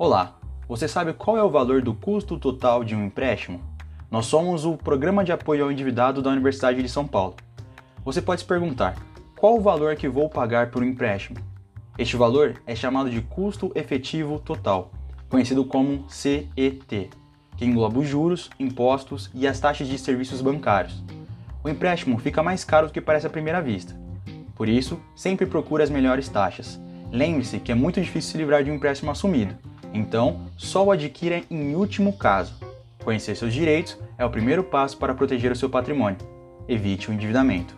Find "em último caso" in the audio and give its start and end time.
31.50-32.54